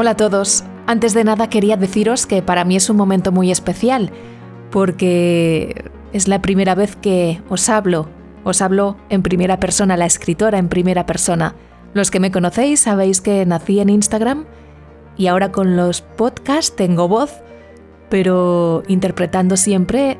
Hola 0.00 0.10
a 0.10 0.16
todos. 0.16 0.62
Antes 0.86 1.12
de 1.12 1.24
nada 1.24 1.50
quería 1.50 1.76
deciros 1.76 2.24
que 2.24 2.40
para 2.40 2.64
mí 2.64 2.76
es 2.76 2.88
un 2.88 2.96
momento 2.96 3.32
muy 3.32 3.50
especial, 3.50 4.12
porque 4.70 5.90
es 6.12 6.28
la 6.28 6.40
primera 6.40 6.76
vez 6.76 6.94
que 6.94 7.42
os 7.48 7.68
hablo. 7.68 8.08
Os 8.44 8.62
hablo 8.62 8.96
en 9.08 9.24
primera 9.24 9.58
persona, 9.58 9.96
la 9.96 10.06
escritora 10.06 10.58
en 10.58 10.68
primera 10.68 11.04
persona. 11.04 11.56
Los 11.94 12.12
que 12.12 12.20
me 12.20 12.30
conocéis 12.30 12.78
sabéis 12.78 13.20
que 13.20 13.44
nací 13.44 13.80
en 13.80 13.88
Instagram 13.88 14.44
y 15.16 15.26
ahora 15.26 15.50
con 15.50 15.76
los 15.76 16.00
podcasts 16.02 16.76
tengo 16.76 17.08
voz, 17.08 17.42
pero 18.08 18.84
interpretando 18.86 19.56
siempre 19.56 20.16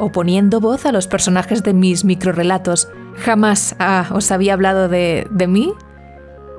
o 0.00 0.10
poniendo 0.10 0.58
voz 0.58 0.84
a 0.84 0.90
los 0.90 1.06
personajes 1.06 1.62
de 1.62 1.74
mis 1.74 2.04
microrelatos. 2.04 2.88
Jamás 3.18 3.76
ah, 3.78 4.08
os 4.10 4.32
había 4.32 4.54
hablado 4.54 4.88
de, 4.88 5.28
mí 5.46 5.72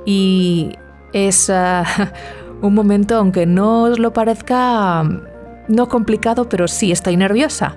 y 0.06 0.78
es 1.12 1.50
ah, 1.50 1.84
un 2.64 2.74
momento, 2.74 3.18
aunque 3.18 3.46
no 3.46 3.84
os 3.84 4.00
lo 4.00 4.14
parezca, 4.14 5.04
no 5.68 5.90
complicado, 5.90 6.48
pero 6.48 6.68
sí 6.68 6.92
estoy 6.92 7.18
nerviosa. 7.18 7.76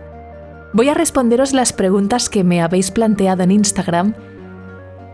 Voy 0.73 0.89
a 0.89 0.95
responderos 0.95 1.53
las 1.53 1.73
preguntas 1.73 2.29
que 2.29 2.45
me 2.45 2.63
habéis 2.63 2.91
planteado 2.93 3.43
en 3.43 3.51
Instagram. 3.51 4.15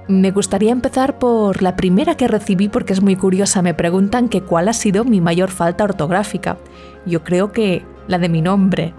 Me 0.08 0.30
gustaría 0.30 0.72
empezar 0.72 1.18
por 1.18 1.62
la 1.62 1.76
primera 1.76 2.16
que 2.16 2.28
recibí 2.28 2.68
porque 2.68 2.92
es 2.92 3.02
muy 3.02 3.16
curiosa. 3.16 3.62
Me 3.62 3.72
preguntan 3.72 4.28
que 4.28 4.42
cuál 4.42 4.68
ha 4.68 4.72
sido 4.74 5.04
mi 5.04 5.20
mayor 5.20 5.50
falta 5.50 5.84
ortográfica. 5.84 6.58
Yo 7.06 7.24
creo 7.24 7.52
que 7.52 7.84
la 8.08 8.18
de 8.18 8.28
mi 8.28 8.42
nombre, 8.42 8.92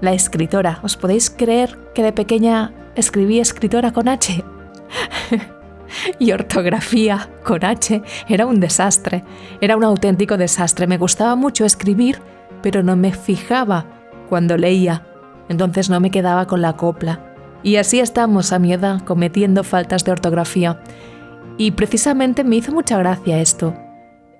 la 0.00 0.12
escritora. 0.12 0.80
¿Os 0.82 0.96
podéis 0.96 1.30
creer 1.30 1.78
que 1.94 2.02
de 2.02 2.12
pequeña 2.12 2.72
escribí 2.96 3.40
escritora 3.40 3.92
con 3.92 4.08
H? 4.08 4.44
y 6.18 6.32
ortografía 6.32 7.28
con 7.44 7.64
H 7.64 8.02
era 8.28 8.46
un 8.46 8.60
desastre, 8.60 9.24
era 9.60 9.76
un 9.76 9.84
auténtico 9.84 10.36
desastre. 10.36 10.86
Me 10.86 10.98
gustaba 10.98 11.36
mucho 11.36 11.64
escribir, 11.64 12.20
pero 12.62 12.82
no 12.82 12.96
me 12.96 13.12
fijaba 13.12 13.86
cuando 14.28 14.56
leía, 14.56 15.06
entonces 15.48 15.90
no 15.90 16.00
me 16.00 16.10
quedaba 16.10 16.46
con 16.46 16.62
la 16.62 16.76
copla. 16.76 17.24
Y 17.62 17.76
así 17.76 18.00
estamos 18.00 18.52
a 18.52 18.58
mi 18.58 18.72
edad 18.72 19.02
cometiendo 19.02 19.64
faltas 19.64 20.04
de 20.04 20.12
ortografía. 20.12 20.80
Y 21.56 21.72
precisamente 21.72 22.44
me 22.44 22.56
hizo 22.56 22.72
mucha 22.72 22.98
gracia 22.98 23.40
esto. 23.40 23.74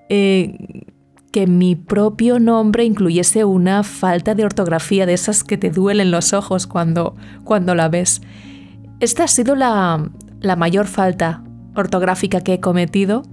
Eh, 0.07 0.85
que 1.31 1.45
mi 1.45 1.75
propio 1.75 2.39
nombre 2.39 2.85
incluyese 2.85 3.45
una 3.45 3.83
falta 3.83 4.33
de 4.35 4.45
ortografía 4.45 5.05
de 5.05 5.13
esas 5.13 5.43
que 5.43 5.57
te 5.57 5.69
duelen 5.69 6.11
los 6.11 6.33
ojos 6.33 6.65
cuando, 6.65 7.15
cuando 7.43 7.75
la 7.75 7.89
ves. 7.89 8.21
Esta 8.99 9.25
ha 9.25 9.27
sido 9.27 9.55
la, 9.55 10.09
la 10.41 10.55
mayor 10.55 10.87
falta 10.87 11.43
ortográfica 11.75 12.41
que 12.41 12.55
he 12.55 12.59
cometido, 12.59 13.23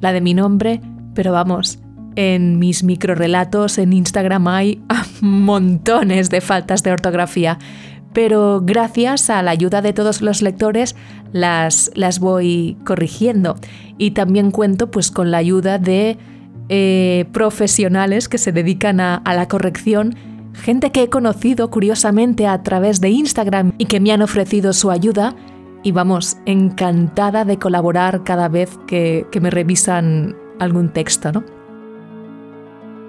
la 0.00 0.12
de 0.12 0.20
mi 0.20 0.34
nombre, 0.34 0.80
pero 1.14 1.32
vamos, 1.32 1.80
en 2.16 2.58
mis 2.58 2.82
microrelatos 2.84 3.78
en 3.78 3.92
Instagram 3.92 4.48
hay 4.48 4.82
montones 5.20 6.30
de 6.30 6.40
faltas 6.40 6.82
de 6.82 6.92
ortografía, 6.92 7.58
pero 8.12 8.60
gracias 8.62 9.30
a 9.30 9.42
la 9.42 9.50
ayuda 9.50 9.82
de 9.82 9.92
todos 9.92 10.22
los 10.22 10.42
lectores 10.42 10.96
las, 11.32 11.90
las 11.94 12.18
voy 12.18 12.76
corrigiendo. 12.84 13.56
Y 13.98 14.12
también 14.12 14.50
cuento 14.50 14.90
pues 14.90 15.10
con 15.10 15.30
la 15.30 15.38
ayuda 15.38 15.78
de 15.78 16.16
eh, 16.68 17.26
profesionales 17.32 18.28
que 18.28 18.38
se 18.38 18.52
dedican 18.52 19.00
a 19.00 19.22
la 19.24 19.46
corrección 19.46 20.16
gente 20.58 20.90
que 20.90 21.04
he 21.04 21.08
conocido 21.08 21.70
curiosamente 21.70 22.46
a 22.46 22.62
través 22.62 23.00
de 23.00 23.10
Instagram 23.10 23.72
y 23.78 23.86
que 23.86 24.00
me 24.00 24.12
han 24.12 24.22
ofrecido 24.22 24.72
su 24.72 24.90
ayuda 24.90 25.34
y 25.82 25.92
vamos, 25.92 26.38
encantada 26.44 27.44
de 27.44 27.58
colaborar 27.58 28.24
cada 28.24 28.48
vez 28.48 28.78
que, 28.86 29.26
me 29.40 29.50
revisan 29.50 30.36
algún 30.58 30.88
texto, 30.90 31.32
¿no? 31.32 31.44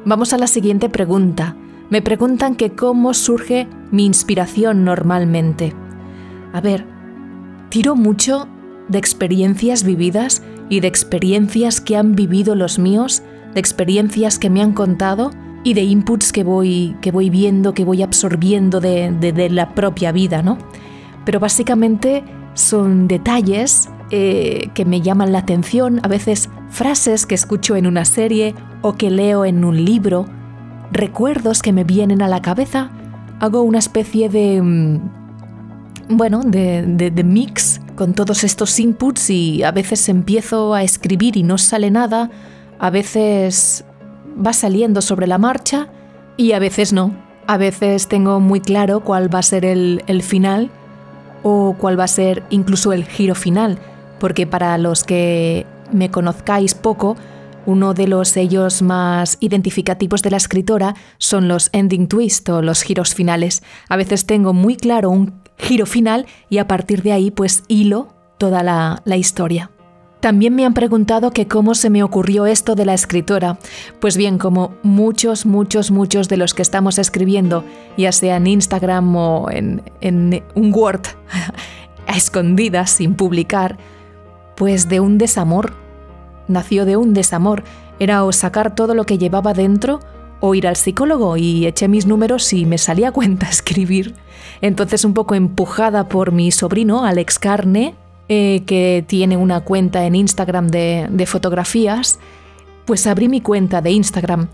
Vamos 0.05 0.33
a 0.33 0.37
la 0.37 0.47
siguiente 0.47 0.87
pregunta. 0.89 1.55
Me 1.89 2.01
preguntan 2.01 2.55
que 2.55 2.71
cómo 2.71 3.13
surge 3.13 3.67
mi 3.91 4.05
inspiración 4.05 4.85
normalmente. 4.85 5.73
A 6.53 6.61
ver, 6.61 6.85
tiro 7.69 7.95
mucho 7.95 8.47
de 8.87 8.99
experiencias 8.99 9.83
vividas 9.83 10.43
y 10.69 10.79
de 10.79 10.87
experiencias 10.87 11.81
que 11.81 11.97
han 11.97 12.15
vivido 12.15 12.55
los 12.55 12.77
míos, 12.77 13.23
de 13.53 13.59
experiencias 13.59 14.37
que 14.37 14.49
me 14.49 14.61
han 14.61 14.73
contado 14.73 15.31
y 15.63 15.73
de 15.73 15.81
inputs 15.81 16.31
que 16.31 16.43
voy, 16.43 16.95
que 17.01 17.11
voy 17.11 17.29
viendo, 17.29 17.73
que 17.73 17.83
voy 17.83 18.03
absorbiendo 18.03 18.79
de, 18.79 19.11
de 19.11 19.49
la 19.49 19.73
propia 19.73 20.11
vida, 20.11 20.43
¿no? 20.43 20.57
Pero 21.25 21.39
básicamente 21.39 22.23
son 22.59 23.07
detalles 23.07 23.89
eh, 24.11 24.69
que 24.73 24.85
me 24.85 25.01
llaman 25.01 25.31
la 25.31 25.39
atención, 25.39 25.99
a 26.03 26.07
veces 26.07 26.49
frases 26.69 27.25
que 27.25 27.35
escucho 27.35 27.75
en 27.75 27.87
una 27.87 28.05
serie 28.05 28.55
o 28.81 28.93
que 28.93 29.09
leo 29.09 29.45
en 29.45 29.63
un 29.63 29.83
libro, 29.83 30.25
recuerdos 30.91 31.61
que 31.61 31.73
me 31.73 31.83
vienen 31.83 32.21
a 32.21 32.27
la 32.27 32.41
cabeza. 32.41 32.91
Hago 33.39 33.61
una 33.61 33.79
especie 33.79 34.29
de... 34.29 34.61
Mm, 34.61 35.19
bueno, 36.11 36.41
de, 36.43 37.11
de 37.11 37.23
mix 37.23 37.81
con 37.95 38.13
todos 38.13 38.43
estos 38.43 38.79
inputs 38.79 39.29
y 39.29 39.61
a 39.61 39.71
veces 39.71 40.09
empiezo 40.09 40.73
a 40.73 40.81
escribir 40.81 41.37
y 41.37 41.43
no 41.43 41.59
sale 41.59 41.91
nada, 41.91 42.31
a 42.79 42.89
veces 42.89 43.85
va 44.43 44.53
saliendo 44.53 45.03
sobre 45.03 45.27
la 45.27 45.37
marcha 45.37 45.87
y 46.35 46.53
a 46.53 46.59
veces 46.59 46.93
no. 46.93 47.13
A 47.45 47.57
veces 47.57 48.07
tengo 48.07 48.39
muy 48.39 48.59
claro 48.59 49.01
cuál 49.01 49.33
va 49.33 49.39
a 49.39 49.43
ser 49.43 49.65
el, 49.65 50.03
el 50.07 50.23
final 50.23 50.71
o 51.43 51.75
cuál 51.77 51.99
va 51.99 52.05
a 52.05 52.07
ser 52.07 52.43
incluso 52.49 52.93
el 52.93 53.05
giro 53.05 53.35
final, 53.35 53.79
porque 54.19 54.47
para 54.47 54.77
los 54.77 55.03
que 55.03 55.65
me 55.91 56.11
conozcáis 56.11 56.75
poco, 56.75 57.15
uno 57.65 57.93
de 57.93 58.07
los 58.07 58.29
sellos 58.29 58.81
más 58.81 59.37
identificativos 59.39 60.21
de 60.21 60.31
la 60.31 60.37
escritora 60.37 60.95
son 61.17 61.47
los 61.47 61.69
ending 61.71 62.07
twist 62.07 62.47
o 62.49 62.61
los 62.61 62.81
giros 62.81 63.13
finales. 63.13 63.63
A 63.89 63.95
veces 63.95 64.25
tengo 64.25 64.53
muy 64.53 64.75
claro 64.75 65.09
un 65.09 65.33
giro 65.57 65.85
final 65.85 66.25
y 66.49 66.57
a 66.57 66.67
partir 66.67 67.03
de 67.03 67.11
ahí 67.11 67.31
pues 67.31 67.63
hilo 67.67 68.13
toda 68.37 68.63
la, 68.63 69.01
la 69.05 69.17
historia. 69.17 69.69
También 70.19 70.53
me 70.53 70.65
han 70.65 70.73
preguntado 70.73 71.31
que 71.31 71.47
cómo 71.47 71.75
se 71.75 71.89
me 71.89 72.03
ocurrió 72.03 72.45
esto 72.45 72.75
de 72.75 72.85
la 72.85 72.93
escritora. 72.93 73.57
Pues 74.01 74.17
bien, 74.17 74.37
como 74.37 74.73
muchos, 74.83 75.45
muchos, 75.45 75.91
muchos 75.91 76.27
de 76.27 76.35
los 76.35 76.53
que 76.53 76.61
estamos 76.61 76.97
escribiendo, 76.97 77.63
ya 77.97 78.11
sea 78.11 78.35
en 78.35 78.47
Instagram 78.47 79.15
o 79.15 79.49
en, 79.49 80.43
un 80.55 80.73
Word, 80.73 81.03
a 82.07 82.17
escondidas, 82.17 82.91
sin 82.91 83.15
publicar, 83.15 83.77
pues 84.57 84.89
de 84.89 84.99
un 84.99 85.17
desamor. 85.17 85.73
Nació 86.49 86.83
de 86.83 86.97
un 86.97 87.13
desamor. 87.13 87.63
Era 87.99 88.25
o 88.25 88.33
sacar 88.33 88.75
todo 88.75 88.95
lo 88.95 89.05
que 89.05 89.17
llevaba 89.17 89.53
dentro 89.53 90.01
o 90.41 90.55
ir 90.55 90.67
al 90.67 90.75
psicólogo 90.75 91.37
y 91.37 91.65
eché 91.65 91.87
mis 91.87 92.05
números 92.05 92.51
y 92.53 92.65
me 92.65 92.77
salía 92.77 93.09
a 93.09 93.11
cuenta 93.13 93.47
escribir. 93.49 94.15
Entonces, 94.59 95.05
un 95.05 95.13
poco 95.13 95.35
empujada 95.35 96.09
por 96.09 96.33
mi 96.33 96.51
sobrino, 96.51 97.05
Alex 97.05 97.39
Carne, 97.39 97.95
eh, 98.31 98.61
que 98.67 99.03
tiene 99.07 99.37
una 99.37 99.61
cuenta 99.61 100.05
en 100.05 100.13
Instagram 100.13 100.67
de, 100.67 101.25
fotografías, 101.25 102.19
pues 102.85 103.07
abrí 103.07 103.27
mi 103.27 103.41
cuenta 103.41 103.81
de 103.81 103.89
Instagram. 103.89 104.49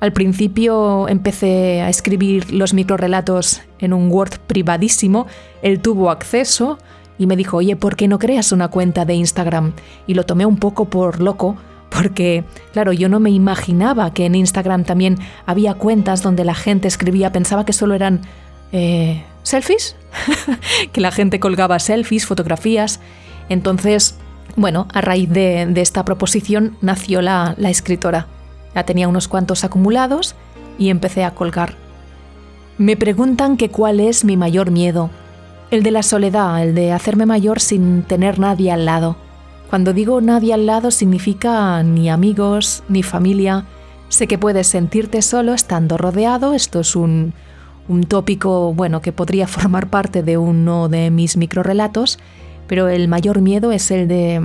Al 0.00 0.12
principio 0.12 1.08
empecé 1.08 1.82
a 1.82 1.88
escribir 1.88 2.52
los 2.52 2.74
microrelatos 2.74 3.62
en 3.78 3.92
un 3.92 4.10
Word 4.10 4.40
privadísimo, 4.48 5.28
él 5.62 5.78
tuvo 5.78 6.10
acceso 6.10 6.78
y 7.16 7.26
me 7.26 7.36
dijo, 7.36 7.58
oye, 7.58 7.76
¿por 7.76 7.94
qué 7.94 8.08
no 8.08 8.18
creas 8.18 8.50
una 8.50 8.66
cuenta 8.66 9.04
de 9.04 9.14
Instagram? 9.14 9.74
Y 10.08 10.14
lo 10.14 10.26
tomé 10.26 10.44
un 10.44 10.56
poco 10.56 10.86
por 10.86 11.20
loco, 11.20 11.54
porque, 11.90 12.42
claro, 12.72 12.92
yo 12.92 13.08
no 13.08 13.20
me 13.20 13.30
imaginaba 13.30 14.12
que 14.12 14.26
en 14.26 14.34
Instagram 14.34 14.82
también 14.82 15.18
había 15.46 15.74
cuentas 15.74 16.22
donde 16.22 16.44
la 16.44 16.54
gente 16.54 16.88
escribía, 16.88 17.30
pensaba 17.30 17.64
que 17.64 17.72
solo 17.72 17.94
eran 17.94 18.22
eh, 18.72 19.22
selfies, 19.42 19.96
que 20.92 21.00
la 21.00 21.10
gente 21.10 21.40
colgaba 21.40 21.78
selfies, 21.78 22.26
fotografías. 22.26 23.00
Entonces, 23.48 24.16
bueno, 24.56 24.88
a 24.92 25.00
raíz 25.00 25.28
de, 25.30 25.70
esta 25.76 26.04
proposición 26.04 26.76
nació 26.80 27.22
la, 27.22 27.54
la 27.58 27.70
escritora. 27.70 28.26
Ya 28.74 28.84
tenía 28.84 29.08
unos 29.08 29.28
cuantos 29.28 29.64
acumulados 29.64 30.34
y 30.78 30.90
empecé 30.90 31.24
a 31.24 31.32
colgar. 31.32 31.74
Me 32.78 32.96
preguntan 32.96 33.56
que 33.56 33.68
cuál 33.68 34.00
es 34.00 34.24
mi 34.24 34.36
mayor 34.36 34.70
miedo. 34.70 35.10
El 35.70 35.82
de 35.82 35.90
la 35.90 36.02
soledad, 36.02 36.62
el 36.62 36.74
de 36.74 36.92
hacerme 36.92 37.26
mayor 37.26 37.60
sin 37.60 38.02
tener 38.02 38.38
nadie 38.38 38.70
al 38.72 38.84
lado. 38.84 39.16
Cuando 39.70 39.94
digo 39.94 40.20
nadie 40.20 40.52
al 40.52 40.66
lado 40.66 40.90
significa 40.90 41.82
ni 41.82 42.10
amigos, 42.10 42.82
ni 42.88 43.02
familia. 43.02 43.64
Sé 44.10 44.26
que 44.26 44.36
puedes 44.36 44.66
sentirte 44.66 45.22
solo 45.22 45.54
estando 45.54 45.96
rodeado, 45.96 46.52
esto 46.52 46.80
es 46.80 46.94
un, 46.94 47.32
un 47.88 48.04
tópico, 48.04 48.72
bueno, 48.74 49.00
que 49.00 49.12
podría 49.12 49.46
formar 49.46 49.90
parte 49.90 50.22
de 50.22 50.36
uno 50.38 50.88
de 50.88 51.10
mis 51.10 51.36
microrelatos, 51.36 52.18
pero 52.66 52.88
el 52.88 53.08
mayor 53.08 53.40
miedo 53.40 53.72
es 53.72 53.90
el 53.90 54.08
de, 54.08 54.36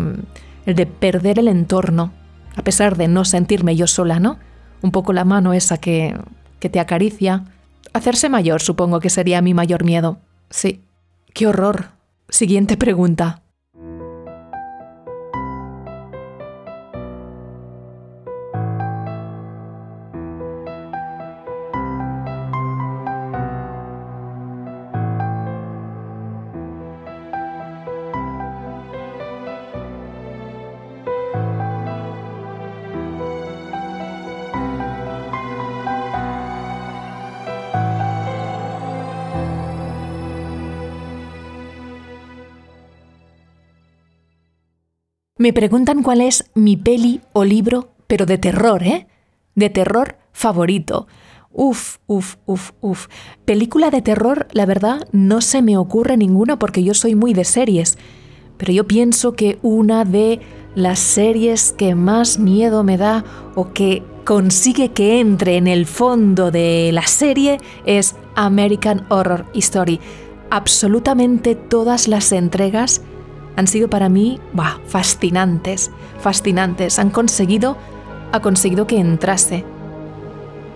el 0.65 0.75
de 0.75 0.85
perder 0.85 1.39
el 1.39 1.47
entorno, 1.47 2.11
a 2.55 2.63
pesar 2.63 2.97
de 2.97 3.07
no 3.07 3.25
sentirme 3.25 3.75
yo 3.75 3.87
sola, 3.87 4.19
¿no? 4.19 4.39
Un 4.81 4.91
poco 4.91 5.13
la 5.13 5.25
mano 5.25 5.53
esa 5.53 5.77
que, 5.77 6.17
que 6.59 6.69
te 6.69 6.79
acaricia. 6.79 7.45
Hacerse 7.93 8.29
mayor 8.29 8.61
supongo 8.61 8.99
que 8.99 9.09
sería 9.09 9.41
mi 9.41 9.53
mayor 9.53 9.83
miedo. 9.83 10.19
Sí. 10.49 10.81
¡Qué 11.33 11.47
horror! 11.47 11.91
Siguiente 12.29 12.77
pregunta. 12.77 13.41
Me 45.39 45.53
preguntan 45.53 46.01
cuál 46.01 46.21
es 46.21 46.49
mi 46.55 46.77
peli 46.77 47.21
o 47.31 47.43
libro, 47.43 47.91
pero 48.07 48.25
de 48.25 48.39
terror, 48.39 48.81
¿eh? 48.81 49.07
De 49.53 49.69
terror 49.69 50.17
favorito. 50.31 51.05
Uf, 51.51 51.97
uf, 52.07 52.37
uf, 52.47 52.71
uf. 52.81 53.07
Película 53.45 53.91
de 53.91 54.01
terror, 54.01 54.47
la 54.51 54.65
verdad, 54.65 55.07
no 55.11 55.41
se 55.41 55.61
me 55.61 55.77
ocurre 55.77 56.17
ninguna 56.17 56.57
porque 56.57 56.83
yo 56.83 56.95
soy 56.95 57.13
muy 57.13 57.33
de 57.33 57.45
series. 57.45 57.99
Pero 58.57 58.73
yo 58.73 58.87
pienso 58.87 59.33
que 59.33 59.59
una 59.61 60.05
de 60.05 60.39
las 60.73 60.97
series 60.97 61.71
que 61.71 61.93
más 61.93 62.39
miedo 62.39 62.83
me 62.83 62.97
da 62.97 63.23
o 63.53 63.73
que 63.73 64.01
consigue 64.25 64.89
que 64.89 65.19
entre 65.19 65.57
en 65.57 65.67
el 65.67 65.85
fondo 65.85 66.49
de 66.49 66.89
la 66.91 67.05
serie 67.05 67.59
es 67.85 68.15
American 68.35 69.05
Horror 69.09 69.45
Story. 69.53 69.99
Absolutamente 70.49 71.53
todas 71.53 72.07
las 72.07 72.31
entregas 72.31 73.01
han 73.57 73.67
sido 73.67 73.89
para 73.89 74.07
mí 74.07 74.39
fascinantes, 74.85 75.91
fascinantes. 76.19 76.99
Han 76.99 77.09
conseguido, 77.09 77.75
ha 78.31 78.39
conseguido 78.39 78.87
que 78.87 78.99
entrase. 78.99 79.65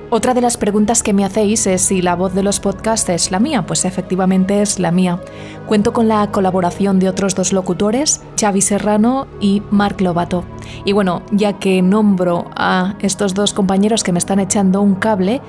Otra 0.10 0.34
de 0.34 0.42
las 0.42 0.58
preguntas 0.58 1.04
que 1.04 1.14
me 1.14 1.24
hacéis 1.24 1.68
es 1.68 1.84
si 1.84 2.02
la 2.02 2.16
voz 2.16 2.34
de 2.34 2.44
los 2.44 2.60
podcasts 2.60 3.08
es 3.08 3.32
la 3.32 3.40
mía. 3.40 3.66
Pues 3.66 3.86
efectivamente 3.86 4.62
es 4.62 4.78
la 4.78 4.92
mía. 4.92 5.22
Cuento 5.68 5.94
con 5.94 6.10
la 6.10 6.32
colaboración 6.32 7.00
de 7.00 7.08
otros 7.08 7.34
dos 7.34 7.54
locutores, 7.54 8.22
Xavi 8.38 8.62
Serrano 8.62 9.28
y 9.40 9.62
Marc 9.70 10.02
Lobato. 10.02 10.44
Y 10.84 10.92
bueno, 10.92 11.22
ya 11.32 11.60
que 11.60 11.82
nombro 11.82 12.50
a 12.58 12.96
estos 13.00 13.36
dos 13.36 13.54
compañeros 13.54 14.04
que 14.04 14.12
me 14.12 14.20
están 14.20 14.40
echando 14.40 14.82
un 14.82 14.96
cable, 14.96 15.40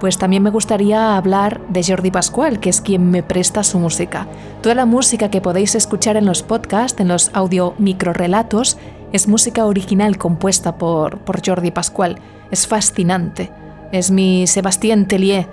pues 0.00 0.16
también 0.16 0.42
me 0.42 0.50
gustaría 0.50 1.16
hablar 1.16 1.60
de 1.68 1.84
Jordi 1.84 2.10
Pascual, 2.10 2.58
que 2.58 2.70
es 2.70 2.80
quien 2.80 3.10
me 3.10 3.22
presta 3.22 3.62
su 3.62 3.78
música. 3.78 4.26
Toda 4.62 4.74
la 4.74 4.86
música 4.86 5.30
que 5.30 5.42
podéis 5.42 5.74
escuchar 5.74 6.16
en 6.16 6.24
los 6.24 6.42
podcasts, 6.42 7.00
en 7.00 7.08
los 7.08 7.30
audio 7.34 7.74
microrelatos, 7.78 8.78
es 9.12 9.28
música 9.28 9.66
original 9.66 10.16
compuesta 10.16 10.78
por, 10.78 11.20
Jordi 11.44 11.70
Pascual. 11.70 12.18
Es 12.50 12.66
fascinante. 12.66 13.50
Es 13.92 14.10
mi 14.10 14.46
Sebastien 14.46 15.06
Tellier. 15.06 15.46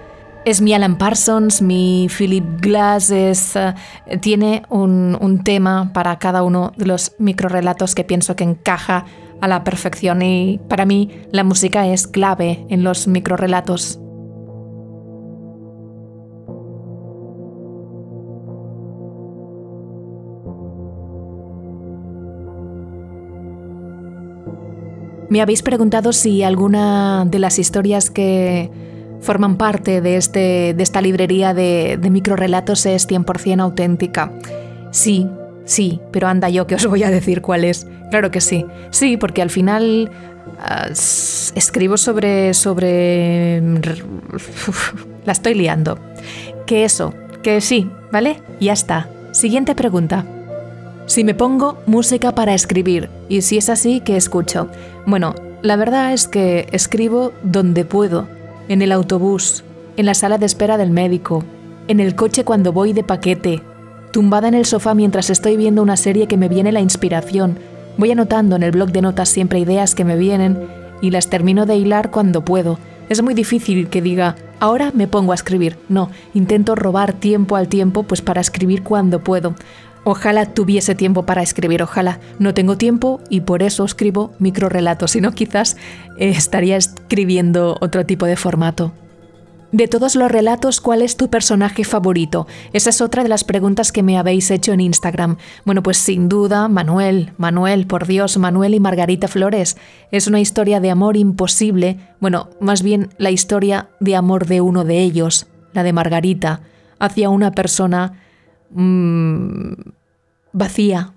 Es 0.45 0.61
mi 0.61 0.73
Alan 0.73 0.97
Parsons, 0.97 1.61
mi 1.61 2.07
Philip 2.15 2.61
Glass, 2.61 3.09
es, 3.09 3.57
eh, 3.57 3.73
tiene 4.21 4.63
un 4.69 5.41
tema 5.43 5.91
para 5.91 6.17
cada 6.19 6.43
uno 6.43 6.71
de 6.77 6.85
los 6.85 7.15
microrelatos 7.19 7.95
que 7.95 8.05
pienso 8.05 8.37
que 8.37 8.45
encaja 8.45 9.03
a 9.41 9.47
la 9.49 9.65
perfección 9.65 10.21
y 10.21 10.61
para 10.69 10.85
mí 10.85 11.11
la 11.31 11.43
música 11.43 11.85
es 11.87 12.07
clave 12.07 12.65
en 12.69 12.85
los 12.85 13.07
microrelatos. 13.07 13.99
Me 25.29 25.41
habéis 25.41 25.61
preguntado 25.61 26.13
si 26.13 26.43
alguna 26.43 27.25
de 27.25 27.39
las 27.39 27.59
historias 27.59 28.09
que 28.09 28.69
forman 29.21 29.57
parte 29.57 30.01
de, 30.01 30.15
este, 30.17 30.73
de 30.73 30.83
esta 30.83 31.01
librería 31.01 31.53
de, 31.53 31.97
de 31.99 32.09
microrelatos 32.09 32.85
es 32.85 33.07
100% 33.07 33.61
auténtica. 33.61 34.31
Sí, 34.91 35.27
sí, 35.65 35.99
pero 36.11 36.27
anda 36.27 36.49
yo 36.49 36.65
que 36.65 36.75
os 36.75 36.85
voy 36.85 37.03
a 37.03 37.09
decir 37.09 37.41
cuál 37.41 37.65
es. 37.65 37.87
Claro 38.09 38.31
que 38.31 38.41
sí. 38.41 38.65
Sí, 38.91 39.17
porque 39.17 39.41
al 39.41 39.49
final 39.49 40.11
uh, 40.45 40.91
escribo 40.91 41.97
sobre... 41.97 42.53
sobre... 42.53 43.61
la 45.25 45.31
estoy 45.31 45.55
liando. 45.55 45.99
Que 46.65 46.85
eso, 46.85 47.13
que 47.43 47.59
sí, 47.59 47.89
¿vale? 48.11 48.41
Ya 48.59 48.73
está. 48.73 49.09
Siguiente 49.31 49.75
pregunta. 49.75 50.25
Si 51.07 51.23
me 51.23 51.33
pongo 51.33 51.77
música 51.85 52.35
para 52.35 52.53
escribir, 52.53 53.09
y 53.29 53.41
si 53.41 53.57
es 53.57 53.69
así, 53.69 54.01
¿qué 54.01 54.17
escucho? 54.17 54.67
Bueno, 55.05 55.33
la 55.61 55.77
verdad 55.77 56.11
es 56.11 56.27
que 56.27 56.67
escribo 56.73 57.31
donde 57.43 57.85
puedo, 57.85 58.27
en 58.67 58.81
el 58.81 58.91
autobús, 58.91 59.63
en 59.95 60.05
la 60.05 60.13
sala 60.13 60.37
de 60.37 60.45
espera 60.45 60.77
del 60.77 60.91
médico, 60.91 61.45
en 61.87 62.01
el 62.01 62.13
coche 62.13 62.43
cuando 62.43 62.73
voy 62.73 62.91
de 62.91 63.03
paquete, 63.03 63.61
tumbada 64.11 64.49
en 64.49 64.53
el 64.53 64.65
sofá 64.65 64.93
mientras 64.95 65.29
estoy 65.29 65.55
viendo 65.55 65.81
una 65.81 65.95
serie 65.95 66.27
que 66.27 66.35
me 66.35 66.49
viene 66.49 66.73
la 66.73 66.81
inspiración. 66.81 67.57
Voy 67.97 68.11
anotando 68.11 68.57
en 68.57 68.63
el 68.63 68.71
blog 68.71 68.91
de 68.91 69.01
notas 69.01 69.29
siempre 69.29 69.59
ideas 69.59 69.95
que 69.95 70.03
me 70.03 70.17
vienen 70.17 70.67
y 71.01 71.11
las 71.11 71.29
termino 71.29 71.65
de 71.65 71.77
hilar 71.77 72.11
cuando 72.11 72.43
puedo. 72.43 72.79
Es 73.07 73.23
muy 73.23 73.33
difícil 73.33 73.87
que 73.87 74.01
diga, 74.01 74.35
ahora 74.59 74.91
me 74.93 75.07
pongo 75.07 75.31
a 75.31 75.35
escribir. 75.35 75.77
No, 75.87 76.11
intento 76.33 76.75
robar 76.75 77.13
tiempo 77.13 77.55
al 77.55 77.69
tiempo 77.69 78.03
pues 78.03 78.21
para 78.21 78.41
escribir 78.41 78.83
cuando 78.83 79.23
puedo. 79.23 79.55
Ojalá 80.09 80.45
tuviese 80.45 80.95
tiempo 80.95 81.25
para 81.25 81.41
escribir, 81.41 81.83
ojalá. 81.83 82.21
No 82.39 82.53
tengo 82.53 82.77
tiempo 82.77 83.19
y 83.29 83.41
por 83.41 83.61
eso 83.61 83.83
escribo 83.83 84.31
microrelatos, 84.39 85.11
si 85.11 85.19
no 85.19 85.33
quizás 85.33 85.75
eh, 86.17 86.29
estaría 86.29 86.77
escribiendo 86.77 87.75
otro 87.81 88.05
tipo 88.05 88.25
de 88.25 88.37
formato. 88.37 88.93
De 89.73 89.89
todos 89.89 90.15
los 90.15 90.31
relatos, 90.31 90.79
¿cuál 90.79 91.01
es 91.01 91.17
tu 91.17 91.29
personaje 91.29 91.83
favorito? 91.83 92.47
Esa 92.71 92.91
es 92.91 93.01
otra 93.01 93.21
de 93.21 93.27
las 93.27 93.43
preguntas 93.43 93.91
que 93.91 94.01
me 94.01 94.17
habéis 94.17 94.49
hecho 94.49 94.71
en 94.71 94.79
Instagram. 94.79 95.35
Bueno, 95.65 95.83
pues 95.83 95.97
sin 95.97 96.29
duda, 96.29 96.69
Manuel, 96.69 97.33
Manuel, 97.37 97.85
por 97.85 98.07
Dios, 98.07 98.37
Manuel 98.37 98.75
y 98.75 98.79
Margarita 98.79 99.27
Flores. 99.27 99.75
Es 100.11 100.27
una 100.27 100.39
historia 100.39 100.79
de 100.79 100.89
amor 100.89 101.17
imposible, 101.17 101.99
bueno, 102.21 102.47
más 102.61 102.81
bien 102.81 103.09
la 103.17 103.31
historia 103.31 103.89
de 103.99 104.15
amor 104.15 104.45
de 104.45 104.61
uno 104.61 104.85
de 104.85 105.01
ellos, 105.01 105.47
la 105.73 105.83
de 105.83 105.91
Margarita, 105.91 106.61
hacia 106.97 107.29
una 107.29 107.51
persona 107.51 108.13
mmm, 108.69 109.73
vacía, 110.53 111.13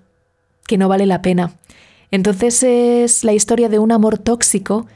que 0.67 0.77
no 0.77 0.87
vale 0.87 1.05
la 1.05 1.21
pena. 1.21 1.53
Entonces 2.11 2.63
es 2.63 3.23
la 3.23 3.33
historia 3.33 3.69
de 3.69 3.79
un 3.79 3.91
amor 3.91 4.17
tóxico. 4.17 4.87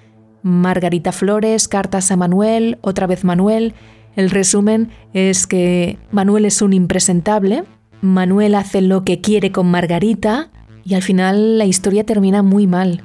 Margarita 0.42 1.12
Flores, 1.12 1.68
cartas 1.68 2.12
a 2.12 2.18
Manuel, 2.18 2.78
otra 2.82 3.08
vez 3.08 3.24
Manuel. 3.24 3.74
El 4.16 4.30
resumen 4.30 4.92
es 5.14 5.48
que 5.48 5.98
Manuel 6.12 6.46
es 6.46 6.62
un 6.62 6.74
impresentable, 6.74 7.64
Manuel 8.02 8.56
hace 8.56 8.82
lo 8.82 9.04
que 9.04 9.20
quiere 9.20 9.52
con 9.52 9.70
Margarita 9.70 10.50
y 10.84 10.94
al 10.94 11.02
final 11.02 11.58
la 11.58 11.66
historia 11.66 12.06
termina 12.06 12.44
muy 12.44 12.68
mal. 12.68 13.04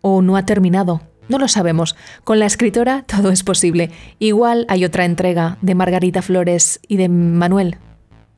O 0.00 0.22
no 0.22 0.36
ha 0.36 0.46
terminado. 0.46 1.00
No 1.28 1.38
lo 1.38 1.48
sabemos. 1.48 1.96
Con 2.22 2.38
la 2.38 2.46
escritora 2.46 3.02
todo 3.02 3.30
es 3.30 3.42
posible. 3.42 3.90
Igual 4.20 4.64
hay 4.68 4.84
otra 4.84 5.04
entrega 5.04 5.58
de 5.60 5.74
Margarita 5.74 6.22
Flores 6.22 6.80
y 6.86 6.96
de 6.96 7.08
Manuel. 7.08 7.78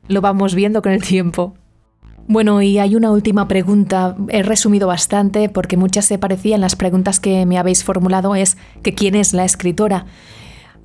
Lo 0.08 0.22
vamos 0.22 0.54
viendo 0.54 0.80
con 0.80 0.92
el 0.92 1.02
tiempo. 1.02 1.54
Bueno, 2.28 2.60
y 2.60 2.78
hay 2.78 2.94
una 2.94 3.10
última 3.10 3.48
pregunta. 3.48 4.14
He 4.28 4.42
resumido 4.42 4.86
bastante 4.86 5.48
porque 5.48 5.78
muchas 5.78 6.04
se 6.04 6.18
parecían 6.18 6.60
las 6.60 6.76
preguntas 6.76 7.20
que 7.20 7.46
me 7.46 7.56
habéis 7.56 7.84
formulado. 7.84 8.34
Es 8.34 8.58
que 8.82 8.94
quién 8.94 9.14
es 9.14 9.32
la 9.32 9.46
escritora. 9.46 10.04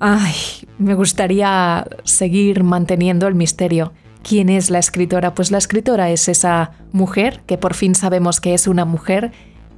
Ay, 0.00 0.32
me 0.78 0.94
gustaría 0.94 1.86
seguir 2.04 2.64
manteniendo 2.64 3.28
el 3.28 3.34
misterio. 3.34 3.92
¿Quién 4.22 4.48
es 4.48 4.70
la 4.70 4.78
escritora? 4.78 5.34
Pues 5.34 5.50
la 5.50 5.58
escritora 5.58 6.08
es 6.08 6.30
esa 6.30 6.70
mujer, 6.92 7.42
que 7.46 7.58
por 7.58 7.74
fin 7.74 7.94
sabemos 7.94 8.40
que 8.40 8.54
es 8.54 8.66
una 8.66 8.86
mujer, 8.86 9.32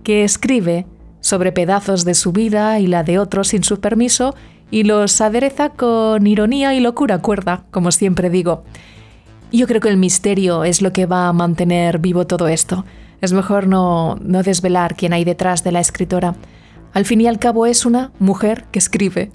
que 0.05 0.23
escribe 0.23 0.87
sobre 1.21 1.51
pedazos 1.51 2.05
de 2.05 2.15
su 2.15 2.31
vida 2.31 2.79
y 2.79 2.87
la 2.87 3.03
de 3.03 3.19
otros 3.19 3.49
sin 3.49 3.65
su 3.65 3.81
permiso 3.81 4.37
y 4.71 4.85
los 4.85 5.21
adereza 5.21 5.71
con 5.71 6.29
ironía 6.29 6.75
y 6.75 6.81
locura 6.81 7.19
cuerda, 7.19 7.65
como 7.73 7.91
siempre 7.91 8.31
digo. 8.31 8.63
Yo 9.53 9.67
creo 9.67 9.81
que 9.81 9.89
el 9.89 9.97
misterio 9.97 10.65
es 10.65 10.83
lo 10.83 10.93
que 10.93 11.07
va 11.07 11.29
a 11.29 11.33
mantener 11.33 11.99
vivo 11.99 12.27
todo 12.27 12.49
esto. 12.49 12.85
Es 13.21 13.33
mejor 13.33 13.67
no, 13.67 14.17
no 14.21 14.43
desvelar 14.43 14.97
quién 14.97 15.13
hay 15.13 15.25
detrás 15.25 15.65
de 15.65 15.73
la 15.73 15.81
escritora. 15.81 16.35
Al 16.93 17.05
fin 17.05 17.21
y 17.21 17.27
al 17.27 17.39
cabo 17.39 17.67
es 17.67 17.87
una 17.87 18.13
mujer 18.19 18.65
que 18.73 18.79
escribe. 18.79 19.31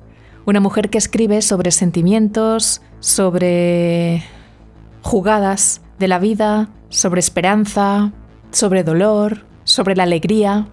Una 0.46 0.60
mujer 0.60 0.90
que 0.90 0.98
escribe 0.98 1.42
sobre 1.42 1.72
sentimientos, 1.72 2.82
sobre 3.00 4.24
jugadas 5.02 5.82
de 6.00 6.08
la 6.08 6.20
vida, 6.20 6.70
sobre 6.90 7.20
esperanza, 7.20 8.12
sobre 8.52 8.84
dolor, 8.84 9.46
sobre 9.64 9.96
la 9.96 10.04
alegría 10.04 10.68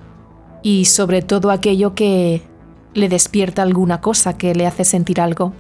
y 0.63 0.87
sobre 0.87 1.23
todo 1.23 1.51
aquello 1.51 1.95
que 1.95 2.43
le 2.95 3.09
despierta 3.09 3.63
alguna 3.63 4.01
cosa, 4.01 4.37
que 4.37 4.55
le 4.55 4.67
hace 4.67 4.85
sentir 4.85 5.21
algo. 5.21 5.53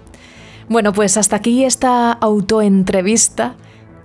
Bueno, 0.69 0.93
pues 0.93 1.17
hasta 1.17 1.37
aquí 1.37 1.65
esta 1.65 2.13
autoentrevista 2.13 3.57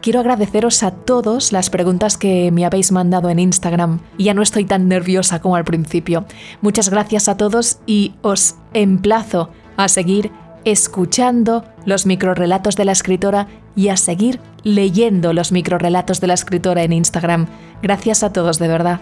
quiero 0.04 0.20
agradeceros 0.20 0.84
a 0.84 0.92
todos 0.92 1.54
las 1.54 1.70
preguntas 1.70 2.18
que 2.18 2.52
me 2.52 2.66
habéis 2.66 2.92
mandado 2.92 3.30
en 3.30 3.40
Instagram. 3.40 4.02
Ya 4.20 4.34
no 4.34 4.42
estoy 4.42 4.66
tan 4.66 4.90
nerviosa 4.90 5.40
como 5.40 5.56
al 5.56 5.64
principio. 5.64 6.26
Muchas 6.62 6.90
gracias 6.90 7.30
a 7.30 7.38
todos 7.38 7.80
y 7.88 8.14
os 8.22 8.56
emplazo 8.74 9.50
a 9.78 9.88
seguir 9.88 10.30
escuchando 10.66 11.64
los 11.86 12.06
microrelatos 12.06 12.76
de 12.76 12.86
la 12.86 12.92
escritora 12.92 13.48
y 13.76 13.88
a 13.88 13.98
seguir 13.98 14.40
leyendo 14.64 15.32
los 15.34 15.52
microrelatos 15.52 16.20
de 16.20 16.28
la 16.28 16.34
escritora 16.34 16.84
en 16.84 16.92
Instagram. 16.92 17.48
Gracias 17.82 18.24
a 18.24 18.34
todos 18.34 18.60
de 18.60 18.68
verdad. 18.68 19.00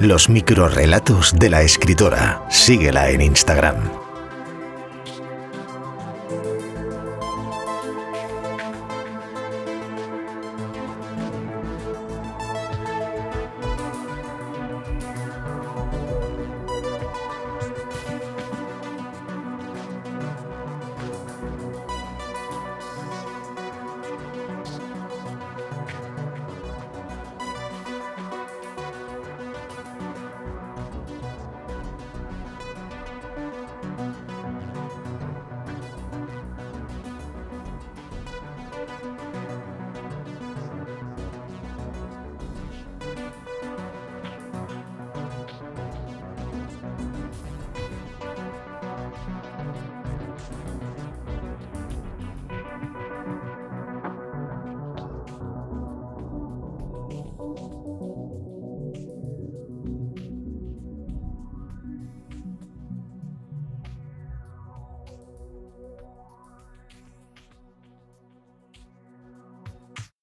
Los 0.00 0.28
microrelatos 0.28 1.34
de 1.38 1.50
la 1.50 1.62
escritora. 1.62 2.44
Síguela 2.50 3.10
en 3.10 3.20
Instagram. 3.20 4.07